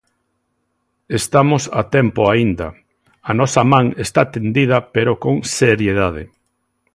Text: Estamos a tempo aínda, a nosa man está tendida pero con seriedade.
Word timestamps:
Estamos 1.19 1.63
a 1.79 1.83
tempo 1.95 2.21
aínda, 2.33 2.67
a 3.29 3.31
nosa 3.39 3.63
man 3.71 3.85
está 4.05 4.21
tendida 4.35 4.77
pero 4.95 5.11
con 5.23 5.35
seriedade. 5.59 6.23